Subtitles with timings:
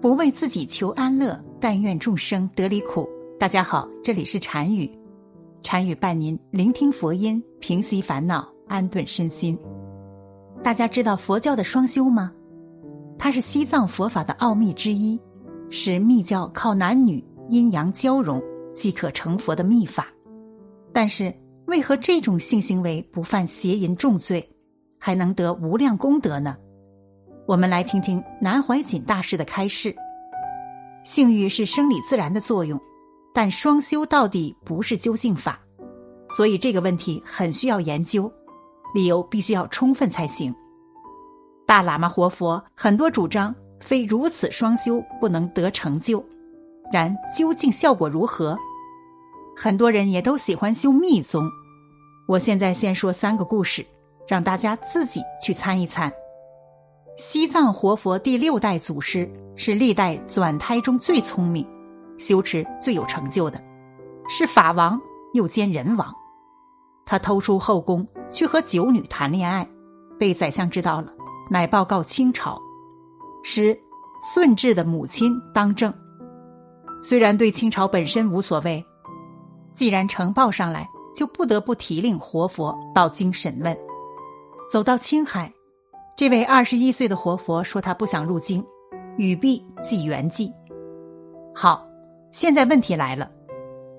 [0.00, 3.06] 不为自己求安乐，但愿众生得离苦。
[3.38, 4.90] 大家好，这里是禅语，
[5.62, 9.58] 禅语伴您聆听佛音，平息烦恼，安顿身心。
[10.62, 12.32] 大家知道佛教的双修吗？
[13.18, 15.20] 它是西藏佛法的奥秘之一，
[15.68, 18.42] 是密教靠男女阴阳交融
[18.74, 20.06] 即可成佛的秘法。
[20.94, 21.30] 但是，
[21.66, 24.50] 为何这种性行为不犯邪淫重罪，
[24.98, 26.56] 还能得无量功德呢？
[27.50, 29.92] 我们来听听南怀瑾大师的开示：
[31.02, 32.80] 性欲是生理自然的作用，
[33.34, 35.58] 但双修到底不是究竟法，
[36.30, 38.32] 所以这个问题很需要研究，
[38.94, 40.54] 理由必须要充分才行。
[41.66, 46.24] 大喇嘛活佛很多主张非如此双修不能得成就，
[46.92, 48.56] 然究竟效果如何？
[49.56, 51.42] 很多人也都喜欢修密宗。
[52.28, 53.84] 我现在先说三个故事，
[54.28, 56.12] 让大家自己去参一参。
[57.20, 61.68] 西藏活佛第六代祖师是历代转胎中最聪明、
[62.16, 63.62] 修持最有成就的，
[64.26, 64.98] 是法王
[65.34, 66.10] 又兼人王。
[67.04, 69.68] 他偷出后宫去和九女谈恋爱，
[70.18, 71.12] 被宰相知道了，
[71.50, 72.58] 乃报告清朝，
[73.44, 73.78] 使
[74.32, 75.92] 顺治的母亲当政。
[77.02, 78.82] 虽然对清朝本身无所谓，
[79.74, 83.76] 既然呈报上来，就不得不提令活佛到京审问。
[84.72, 85.52] 走到青海。
[86.20, 88.62] 这位二十一岁的活佛说：“他不想入京，
[89.16, 90.52] 语毕即圆寂。”
[91.56, 91.88] 好，
[92.30, 93.30] 现在问题来了：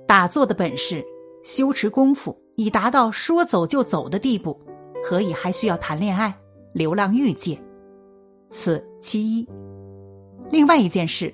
[0.07, 1.03] 打坐的本事、
[1.43, 4.55] 修持功夫已达到说走就走的地步，
[5.03, 6.31] 何以还需要谈恋爱、
[6.73, 7.59] 流浪欲界？
[8.51, 9.49] 此其一。
[10.51, 11.33] 另外一件事，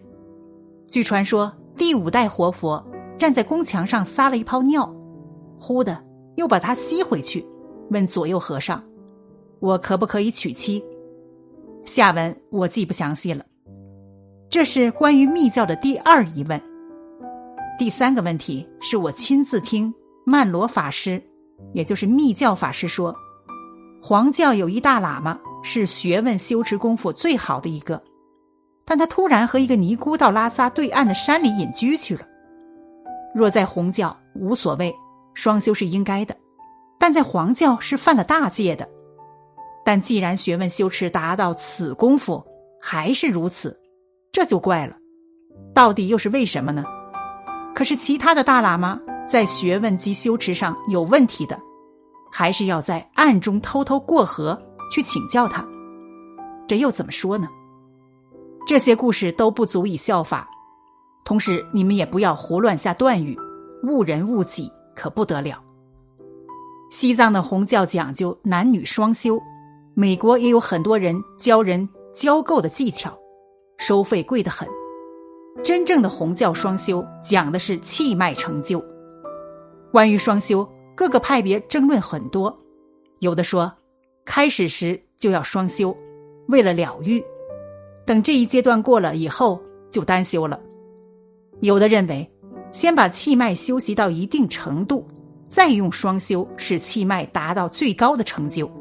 [0.89, 2.81] 据传说，第五代活佛
[3.17, 4.89] 站在宫墙上撒了一泡尿，
[5.59, 6.01] 忽的
[6.35, 7.45] 又把它吸回去，
[7.89, 8.81] 问左右和尚。
[9.59, 10.83] 我可不可以娶妻？
[11.85, 13.45] 下文我记不详细了。
[14.49, 16.61] 这是关于密教的第二疑问。
[17.77, 19.93] 第三个问题是我亲自听
[20.25, 21.21] 曼罗法师，
[21.73, 23.15] 也就是密教法师说，
[24.01, 28.01] 黄教有一大喇嘛是学问修持功夫最好的一个，
[28.85, 32.21] 但他突然和一个尼姑到拉萨对岸的山里隐居去了。
[33.33, 34.93] 若在红教无所谓，
[35.33, 36.35] 双修是应该的，
[36.97, 38.87] 但在黄教是犯了大戒的。
[39.87, 42.43] 但既然学问修持达到此功夫
[42.81, 43.79] 还是如此，
[44.33, 44.97] 这就怪了。
[45.73, 46.83] 到底又是为什么呢？
[47.73, 48.99] 可是其他的大喇嘛
[49.29, 51.57] 在学问及修持上有问题的，
[52.29, 54.61] 还是要在暗中偷偷过河
[54.91, 55.65] 去请教他。
[56.67, 57.47] 这又怎么说呢？
[58.67, 60.45] 这些故事都不足以效法。
[61.23, 63.39] 同时，你们也不要胡乱下断语，
[63.83, 65.63] 误人误己可不得了。
[66.91, 69.41] 西藏的红教讲究男女双修。
[69.99, 73.17] 美国也有很多人教人交媾的技巧，
[73.79, 74.69] 收费贵得很。
[75.63, 78.79] 真正的红教双修讲的是气脉成就。
[79.91, 82.55] 关于双修，各个派别争论很多，
[83.21, 83.73] 有的说
[84.23, 85.97] 开始时就要双修，
[86.47, 87.19] 为了了欲；
[88.05, 89.59] 等这一阶段过了以后
[89.89, 90.61] 就单修了。
[91.61, 92.31] 有的认为，
[92.71, 95.07] 先把气脉修习到一定程度，
[95.49, 98.71] 再用双修使气脉达到最高的成就。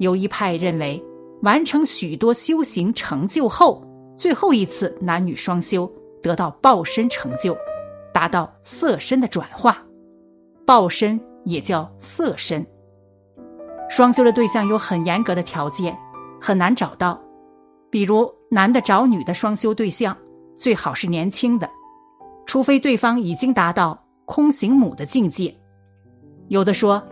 [0.00, 1.02] 有一派认为，
[1.42, 5.90] 完成许多修行成就后，最后一次男女双修
[6.22, 7.54] 得到报身成就，
[8.10, 9.76] 达到色身的转化。
[10.64, 12.66] 报身也叫色身。
[13.90, 15.94] 双修的对象有很严格的条件，
[16.40, 17.20] 很难找到。
[17.90, 20.16] 比如男的找女的双修对象，
[20.56, 21.68] 最好是年轻的，
[22.46, 25.54] 除非对方已经达到空行母的境界。
[26.48, 27.02] 有的说，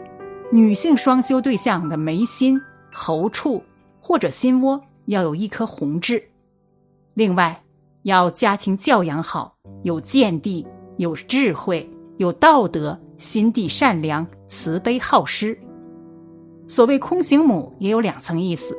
[0.50, 2.58] 女性双修对象的眉心。
[2.98, 3.62] 喉处
[4.00, 6.20] 或者心窝要有一颗红痣，
[7.14, 7.62] 另外
[8.02, 9.54] 要家庭教养好，
[9.84, 10.66] 有见地、
[10.96, 15.56] 有智慧、有道德，心地善良、慈悲好施。
[16.66, 18.76] 所谓空行母也有两层意思。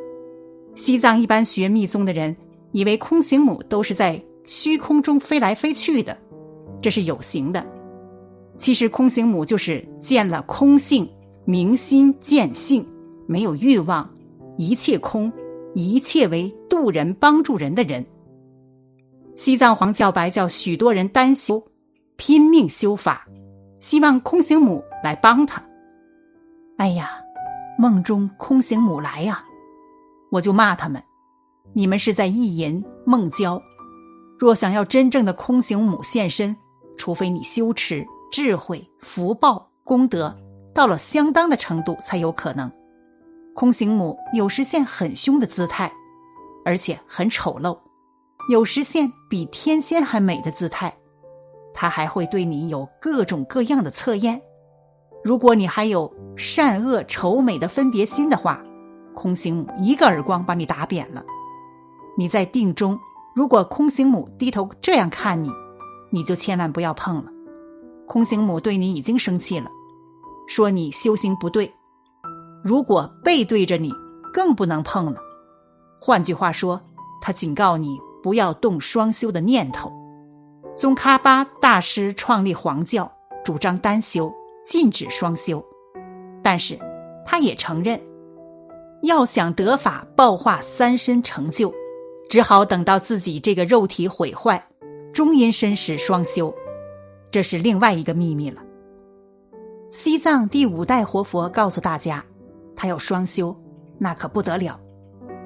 [0.75, 2.36] 西藏一般学密宗的人
[2.74, 6.16] 以为空行母都是在虚空中飞来飞去的，
[6.81, 7.66] 这是有形的。
[8.57, 11.10] 其实空行母就是见了空性，
[11.45, 12.86] 明心见性。
[13.29, 14.09] 没有欲望，
[14.57, 15.31] 一切空，
[15.75, 18.03] 一切为渡人帮助人的人。
[19.35, 21.63] 西藏黄教白教许多人单修，
[22.15, 23.27] 拼命修法，
[23.81, 25.63] 希望空行母来帮他。
[26.77, 27.11] 哎呀，
[27.77, 29.43] 梦中空行母来呀，
[30.31, 30.99] 我就骂他们：
[31.73, 33.61] 你们是在意淫梦交。
[34.39, 36.57] 若想要真正的空行母现身，
[36.97, 40.35] 除非你修持智慧、福报、功德
[40.73, 42.71] 到了相当的程度，才有可能。
[43.55, 45.91] 空行母有时现很凶的姿态，
[46.63, 47.77] 而且很丑陋；
[48.49, 50.95] 有时现比天仙还美的姿态。
[51.73, 54.41] 他还会对你有各种各样的测验。
[55.23, 58.63] 如果你还有善恶丑美的分别心的话，
[59.13, 61.23] 空行母一个耳光把你打扁了。
[62.17, 62.97] 你在定中。
[63.35, 65.49] 如果空行母低头这样看你，
[66.09, 67.31] 你就千万不要碰了。
[68.05, 69.69] 空行母对你已经生气了，
[70.47, 71.71] 说你修行不对。
[72.63, 73.94] 如果背对着你，
[74.33, 75.19] 更不能碰了。
[76.00, 76.81] 换句话说，
[77.21, 79.91] 他警告你不要动双修的念头。
[80.75, 83.11] 宗喀巴大师创立黄教，
[83.44, 84.33] 主张单修，
[84.65, 85.63] 禁止双修。
[86.41, 86.79] 但是，
[87.25, 88.00] 他也承认，
[89.03, 91.73] 要想得法，报化三身成就。
[92.29, 94.63] 只好等到自己这个肉体毁坏，
[95.11, 96.53] 终阴身时双修，
[97.31, 98.61] 这是另外一个秘密了。
[99.91, 102.23] 西藏第五代活佛告诉大家，
[102.79, 103.53] 他要双修，
[103.97, 104.79] 那可不得了。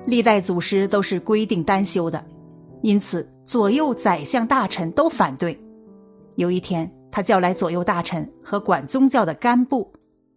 [0.06, 2.24] 历代祖师都是规定单修的，
[2.84, 5.60] 因此左右宰相大臣都反对。
[6.36, 9.92] 有一天，他叫来左右大臣和管宗教的干部，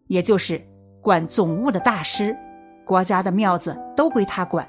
[0.06, 0.58] 也就是
[1.02, 2.34] 管总务的大师，
[2.86, 4.66] 国家的庙子都归他管。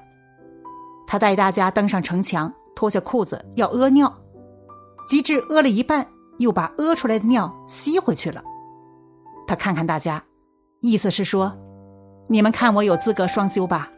[1.07, 4.13] 他带大家登上城墙，脱下裤子要屙尿，
[5.07, 6.05] 及至屙了一半，
[6.39, 8.43] 又把屙出来的尿吸回去了。
[9.47, 10.21] 他看看大家，
[10.81, 11.55] 意思是说
[12.27, 13.89] ：“你们看我有资格双修吧？”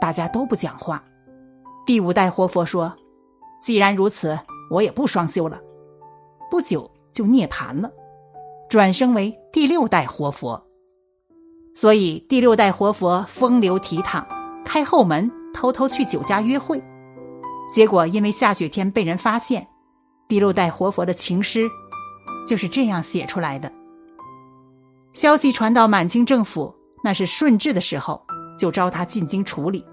[0.00, 1.02] 大家都不讲话。
[1.86, 2.92] 第五代活佛说
[3.60, 4.38] ：“既然如此，
[4.70, 5.60] 我也不双修了。”
[6.50, 7.90] 不久就涅盘了，
[8.68, 10.64] 转生为第六代活佛。
[11.74, 14.24] 所以第六代活佛风流倜傥，
[14.64, 15.30] 开后门。
[15.56, 16.84] 偷偷去酒家约会，
[17.72, 19.66] 结果因为下雪天被人发现。
[20.28, 21.66] 第六代活佛的情诗
[22.46, 23.72] 就是这样写出来的。
[25.14, 26.74] 消息传到满清政府，
[27.06, 28.20] 那是顺治的时候，
[28.58, 29.86] 就召他进京处理。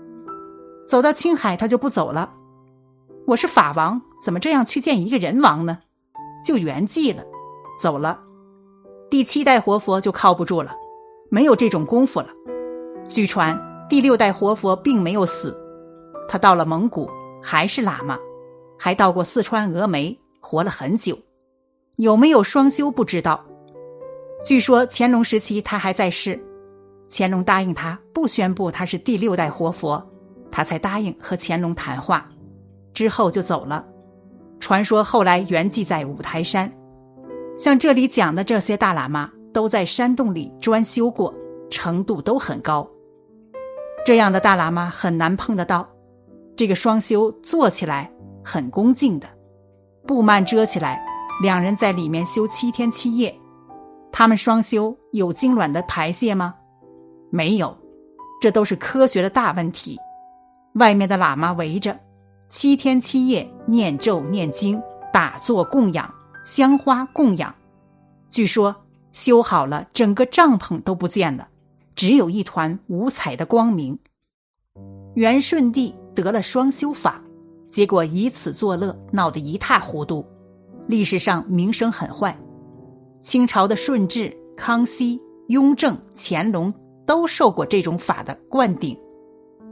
[0.87, 2.33] 走到青海，他就不走了。
[3.27, 5.77] 我是法王，怎么这样去见一个人王呢？
[6.43, 7.23] 就圆寂了，
[7.79, 8.19] 走了。
[9.11, 10.73] 第七代活佛就靠不住了，
[11.29, 12.29] 没有这种功夫了。
[13.07, 13.55] 据传。
[13.87, 15.55] 第六代活佛并没有死，
[16.27, 17.07] 他到了蒙古
[17.43, 18.17] 还是喇嘛，
[18.79, 21.15] 还到过四川峨眉，活了很久。
[21.97, 23.45] 有没有双修不知道。
[24.43, 26.43] 据说乾隆时期他还在世，
[27.15, 30.03] 乾隆答应他不宣布他是第六代活佛，
[30.51, 32.27] 他才答应和乾隆谈话，
[32.91, 33.85] 之后就走了。
[34.59, 36.73] 传说后来圆寂在五台山，
[37.59, 41.31] 像这里讲的这些大喇嘛都在山洞里专修过，
[41.69, 42.89] 程度都很高。
[44.03, 45.87] 这样的大喇嘛很难碰得到，
[46.55, 48.11] 这个双修做起来
[48.43, 49.27] 很恭敬的，
[50.07, 51.05] 布幔遮起来，
[51.43, 53.39] 两人在里面修七天七夜。
[54.11, 56.55] 他们双修有精卵的排泄吗？
[57.35, 57.75] 没有，
[58.39, 59.99] 这都是科学的大问题。
[60.75, 61.99] 外面的喇嘛围着，
[62.47, 64.79] 七天七夜念咒念经，
[65.11, 66.13] 打坐供养，
[66.45, 67.51] 香花供养。
[68.29, 68.75] 据说
[69.13, 71.47] 修好了，整个帐篷都不见了。
[71.95, 73.97] 只有一团五彩的光明。
[75.15, 77.19] 元顺帝得了双修法，
[77.71, 80.23] 结果以此作乐，闹得一塌糊涂，
[80.85, 82.37] 历史上名声很坏。
[83.23, 86.71] 清朝的顺治、康熙、雍正、乾隆
[87.05, 88.97] 都受过这种法的灌顶，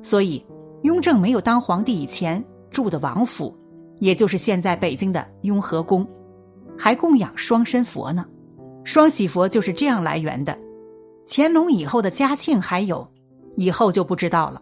[0.04, 0.46] 所以
[0.84, 3.56] 雍正没有当皇帝以前住的王府，
[4.00, 6.08] 也就是现在北京的雍和宫，
[6.78, 8.26] 还供养双身佛呢。
[8.84, 10.58] 双喜佛就是这样来源的。
[11.28, 13.08] 乾隆以后的嘉庆还有，
[13.56, 14.62] 以后就不知道了。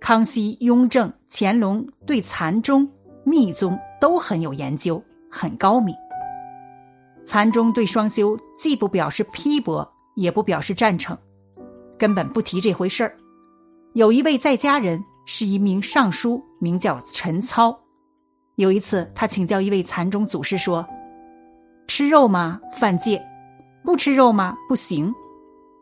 [0.00, 2.88] 康熙、雍正、乾隆对禅宗、
[3.24, 5.94] 密宗都很有研究，很高明。
[7.24, 11.16] 禅宗对双修既不表示批驳，也不表示赞成，
[11.98, 13.16] 根本不提这回事儿。
[13.94, 17.78] 有一位在家人是一名尚书，名叫陈操。
[18.56, 20.86] 有一次，他请教一位禅宗祖师说
[21.88, 22.60] ：“吃肉吗？
[22.76, 23.18] 犯戒；
[23.84, 24.56] 不吃肉吗？
[24.68, 25.12] 不行。”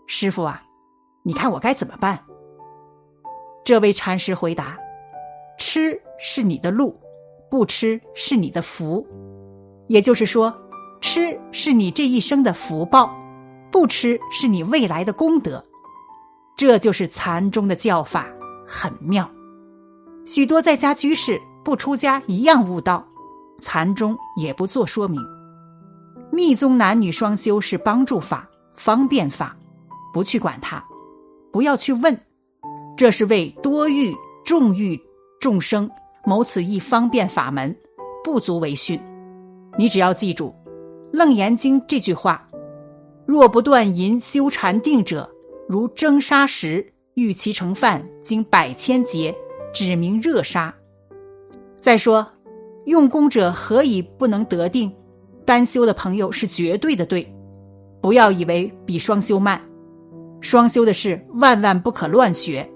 [0.06, 0.62] 师傅啊，
[1.23, 2.18] 你看我该怎么办？
[3.64, 4.78] 这位禅师回答
[5.58, 6.99] ：“吃是你的路，
[7.50, 9.04] 不吃是你的福。
[9.88, 10.56] 也就是说，
[11.00, 13.11] 吃是你这一生的福报，
[13.73, 15.64] 不吃是你未来的功德。
[16.56, 18.26] 这就是禅宗的教法，
[18.66, 19.30] 很妙。
[20.25, 23.06] 许多在家居士不出家一样悟道，
[23.60, 25.20] 禅宗也不做说明。
[26.32, 29.54] 密宗男女双修是帮助法、方便法，
[30.14, 30.82] 不去管它，
[31.52, 32.18] 不要去问，
[32.96, 34.98] 这是为多欲众欲
[35.38, 35.88] 众生
[36.25, 37.76] 谋此一方便法门，
[38.25, 38.98] 不足为训。
[39.78, 40.54] 你只要记住
[41.16, 42.48] 《楞严经》这句话
[43.26, 45.30] ：“若不断淫修禅定者，
[45.68, 49.35] 如蒸砂石，欲其成饭，经百千劫，
[49.73, 50.75] 指明热沙。”
[51.80, 52.26] 再说，
[52.85, 54.94] 用功者何以不能得定？
[55.44, 57.32] 单修的朋友是绝对的对，
[58.00, 59.61] 不要以为比双修慢。
[60.40, 62.68] 双修的事万万不可乱学。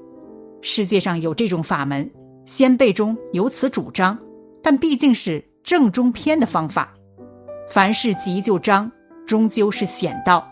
[0.62, 2.08] 世界上有这种法门，
[2.44, 4.18] 先辈中有此主张，
[4.62, 6.92] 但毕竟是正中偏的方法。
[7.68, 8.90] 凡事急就章，
[9.26, 10.48] 终究是险道，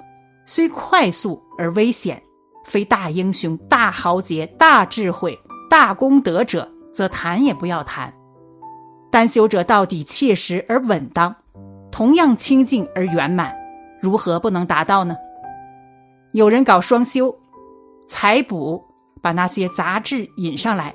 [0.47, 2.21] 虽快速而危险。
[2.69, 5.37] 非大英雄、大豪杰、大智慧、
[5.71, 8.13] 大功德者，则谈也不要谈。
[9.11, 11.35] 单修者到底切实而稳当。
[11.91, 13.57] 同样清净而圆满，
[14.03, 15.17] 如何不能达到呢？
[16.33, 17.35] 有人搞双修，
[18.07, 18.85] 采补
[19.23, 20.95] 把那些杂质引上来，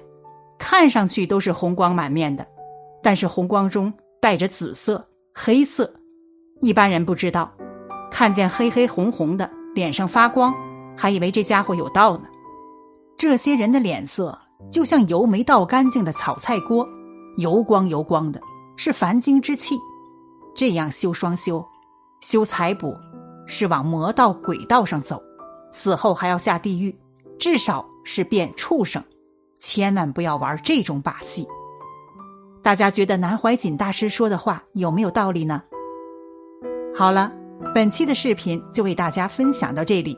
[0.59, 2.45] 看上去都是红光满面的，
[3.01, 5.91] 但是红光中带着紫色、黑色，
[6.61, 7.51] 一般人不知道，
[8.11, 10.53] 看见黑黑红红的，脸上发光，
[10.97, 12.23] 还以为这家伙有道呢。
[13.17, 14.37] 这些人的脸色
[14.71, 16.87] 就像油没倒干净的炒菜锅，
[17.37, 18.41] 油光油光的，
[18.75, 19.75] 是凡经之气。
[20.55, 21.63] 这样修双修，
[22.21, 22.95] 修财补，
[23.47, 25.21] 是往魔道鬼道上走，
[25.71, 26.95] 死后还要下地狱，
[27.39, 29.03] 至少是变畜生。
[29.57, 31.47] 千万不要玩这种把戏。
[32.61, 35.61] 大家觉得南怀瑾大师说的话有没有道理呢？
[36.93, 37.31] 好了，
[37.73, 40.17] 本期的视频就为大家分享到这里，